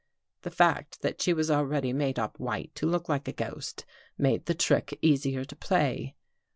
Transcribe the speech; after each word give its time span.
The 0.41 0.49
fact 0.49 1.03
that 1.03 1.21
she 1.21 1.31
was 1.31 1.51
already 1.51 1.93
made 1.93 2.17
up 2.17 2.39
white 2.39 2.73
to 2.73 2.87
look 2.87 3.07
like 3.07 3.27
a 3.27 3.31
ghost, 3.31 3.85
made 4.17 4.47
the 4.47 4.55
trick 4.55 4.97
easier 5.03 5.45
to 5.45 5.55
play. 5.55 6.15